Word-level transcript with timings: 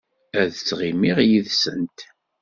Ad 0.41 0.49
ttɣimiɣ 0.53 1.17
yid-sent. 1.29 1.99